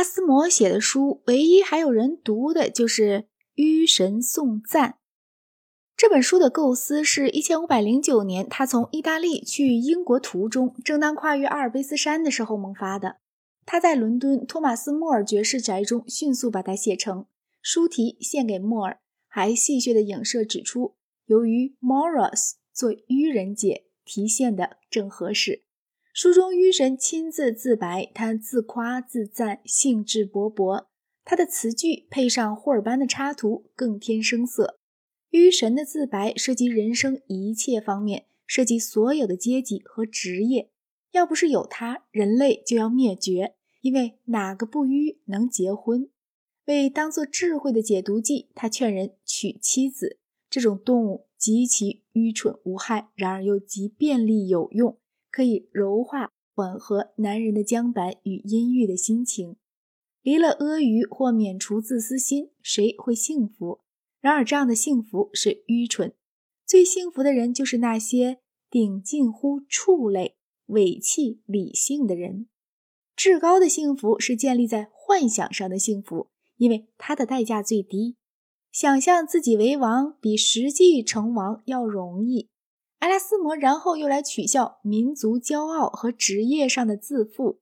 [0.00, 3.02] 阿斯摩写的书，唯一还有人读的就是
[3.52, 4.92] 《愚神颂赞》。
[5.94, 13.18] 这本书的构思是一千五百零九年，他从意大利去英国途中，正当跨越阿尔卑斯山的时候萌发的。
[13.66, 17.26] 他在伦敦托马斯·莫尔爵士宅中迅速把它写成。
[17.60, 20.94] 书题献给莫尔，还戏谑的影射指出，
[21.26, 25.64] 由于 Morus 做愚人节，题献的正合适。
[26.22, 30.84] 书中愚神亲自自白，他自夸自赞，兴致勃勃。
[31.24, 34.78] 他的词句配上霍尔班的插图，更添声色。
[35.30, 40.70] 愚神的自白涉及人生一切方面，涉及所有的阶级和职业。
[41.12, 43.54] 要不是有他，人类就要灭绝。
[43.80, 46.10] 因为哪个不愚能结婚？
[46.66, 50.18] 为当做智慧的解毒剂，他劝人娶妻子。
[50.50, 54.98] 这种动物极其愚蠢无害，然而又极便利有用，
[55.30, 59.56] 可以柔化缓和男人的僵板与阴郁的心情。
[60.22, 63.80] 离了阿谀或免除自私心，谁会幸福？
[64.20, 66.12] 然而，这样的幸福是愚蠢。
[66.66, 72.48] 最幸福的人，就是那些顶近乎畜类、伪弃理性的人。
[73.16, 76.28] 至高的幸福是建立在幻想上的幸福，
[76.58, 78.16] 因为它的代价最低。
[78.70, 82.48] 想象自己为王，比实际成王要容易。
[83.00, 87.60] 阿拉斯摩然后又来取笑民族骄傲和职业上的自负。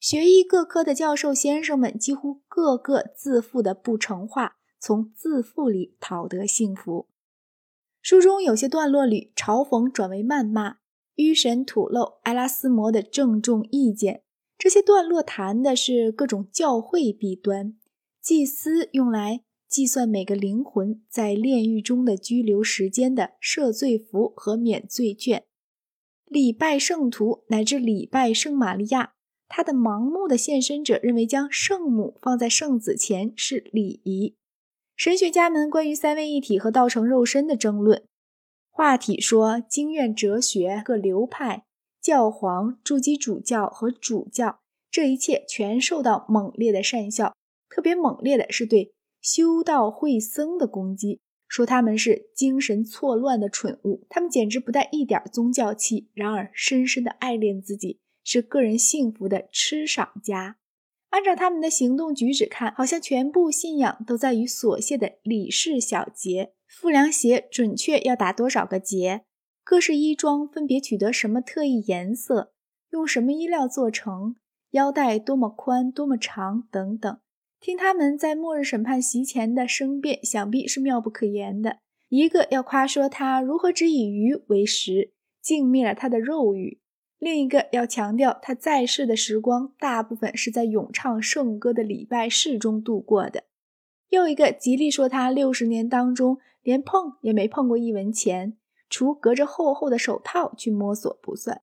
[0.00, 4.56] 学医各科的教授先生们几乎个个自负的不成话。
[4.78, 7.08] 从自负里讨得幸福。
[8.00, 10.76] 书中有些段落里嘲讽转为谩骂，
[11.16, 14.22] 愚神吐露埃拉斯摩的郑重意见。
[14.56, 17.76] 这些段落谈的是各种教会弊端：
[18.20, 19.42] 祭司用来
[19.76, 25.42] 计算每个灵魂在炼狱中的居留时间的赦罪符和免罪券；
[26.24, 29.12] 礼拜圣徒乃至礼拜圣玛利亚，
[29.48, 34.34] 他的盲目的献身者认为将圣母放在圣子前是礼仪。
[34.96, 38.02] 神学家们关于三位一体和道成肉身的争论，
[38.70, 41.66] 话题说经院哲学各流派、
[42.00, 44.58] 教皇、筑基主教和主教，
[44.90, 47.34] 这一切全受到猛烈的善笑。
[47.68, 48.94] 特别猛烈的是对
[49.26, 60.58] 修道会僧的攻击，说他们是精神错乱的蠢物，他们简直不带一点宗教气，然而深深的爱恋自己，是个人幸福的痴赏家。
[61.08, 66.52] 按照他们的行动举止看，好像全部信仰都在于琐屑的礼事小节。
[66.68, 69.22] 傅凉鞋准确要打多少个结？
[69.64, 72.52] 各式衣装分别取得什么特异颜色？
[72.90, 74.36] 用什么衣料做成？
[74.70, 76.68] 腰带多么宽、多么长？
[76.70, 77.18] 等等。
[77.60, 81.78] 听他们在末日审判席前的争辩，想必是妙不可言的。
[82.08, 85.12] 一个要夸说他如何只以鱼为食，
[85.42, 86.80] 净灭了他的肉欲。
[87.18, 93.40] 另一个要强调，他在世的时光大部分是在咏唱圣歌的礼拜室中度过的；
[94.10, 98.56] 又一个极力说，他六十年当中连碰也没碰过一文钱，
[98.88, 101.62] 除隔着厚厚的手套去摸索不算。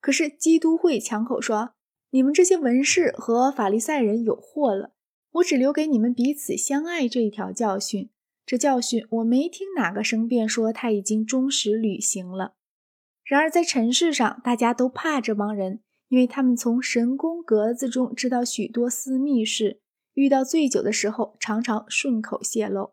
[0.00, 1.70] 可是基督会抢口说
[2.10, 4.90] ：“你们这些文士和法利赛人有祸了！
[5.34, 8.10] 我只留给你们彼此相爱这一条教训。
[8.46, 12.54] 这教训我没听哪个生辩说他已经忠实履行了。”
[13.24, 19.80] 然而，在尘世上，大家都怕这帮人，因为他们从神宫格子中知道许多私密事，
[20.12, 22.90] 遇到醉酒的时候，常常顺口泄露。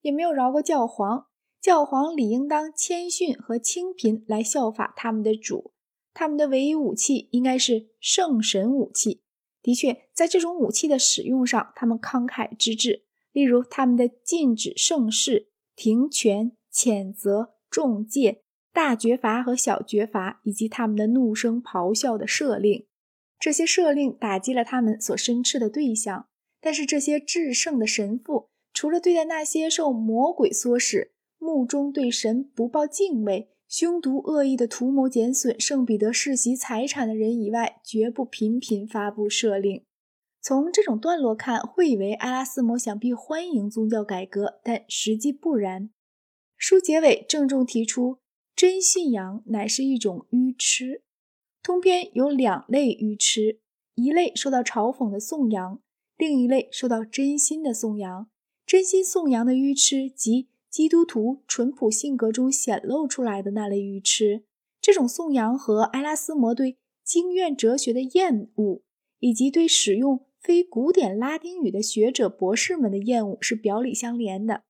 [0.00, 1.26] 也没有饶过教皇，
[1.60, 5.72] 教皇理应当谦逊和清贫来效法他们的主。
[6.14, 9.21] 他们的唯一武器应该是圣神武器。
[9.62, 13.04] 的确，在这种武器的使用上，他们慷慨之至。
[13.32, 18.42] 例如，他们的禁止盛世、停权、谴责、重戒。
[18.74, 22.86] 大绝罚和小绝罚，以及他们的怒声咆哮的赦令，
[23.38, 26.26] 这些赦令打击了他们所申斥的对象。
[26.58, 39.82] 但是，这些至圣的神父，除了对待那些受魔鬼唆使、目中对神不抱敬畏、凶毒恶意的图谋减损圣彼得世袭财产的人以外，绝不频频发布赦令。
[40.42, 45.88] 从这种段落看，会以为阿拉斯摩想必欢迎宗教改革，但实际不然。
[46.58, 48.18] 书结尾郑重提出。
[48.54, 51.02] 真信仰乃是一种愚痴。
[51.62, 53.60] 通篇有两类愚痴：
[53.94, 55.80] 一类受到嘲讽的颂扬，
[56.18, 58.28] 另一类受到真心的颂扬。
[58.66, 64.42] 真心颂扬的愚痴，即基督徒淳朴性格中显露出来的那类愚痴。
[64.80, 68.82] 这种颂扬和埃拉斯摩对经院哲学的厌恶，
[69.20, 74.62] 以及对使用非古典拉丁语的学者博士们的厌恶是表里相连的。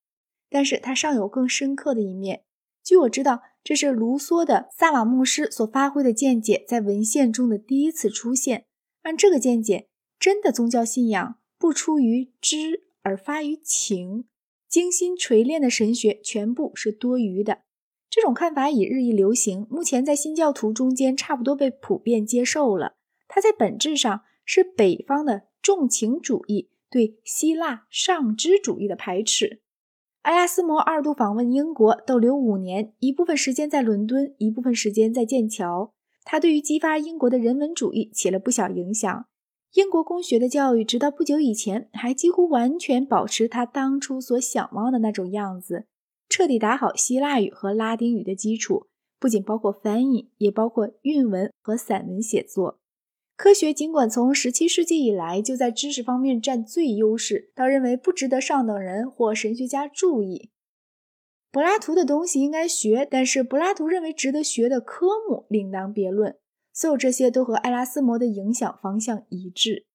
[0.50, 2.42] 但是，它尚有更深刻的一面。
[2.84, 3.42] 据我知道。
[3.64, 8.66] 这是卢梭的萨瓦牧师所发挥的见解在文献中的第一次出现。
[9.02, 9.86] 按这个见解，
[10.18, 14.24] 真的宗教信仰不出于知而发于情，
[14.72, 17.58] 精心锤炼的神学全部是多余的。
[18.08, 22.94] 这种看法已日益流行，目前在新教徒中间差不多被普遍接受了。
[23.28, 29.60] 它在本质上是北方的重情主义对希腊上知主义的排斥。
[30.22, 35.92] 埃拉斯谟二度访问英国，逗留五年，一部分时间在伦敦，一部分时间在剑桥。
[36.24, 39.26] 他对于激发英国的人文主义起了不小影响。
[39.72, 45.86] 英国公学的教育直到不久以前还几乎完全保持他当初所想望的那种样子，
[46.28, 48.88] 彻底打好希腊语和拉丁语的基础，
[49.18, 52.80] 不仅包括翻译，也包括韵文和散文写作。
[53.34, 60.50] 科学尽管从17世纪以来就在知识方面占最优势，倒认为不值得上等人或神学家注意。
[61.50, 66.36] 柏拉图的东西应该学，但是柏拉图认为值得学的科目另当别论。
[66.72, 69.86] 所有这些都和埃拉斯摩的影响方向一致。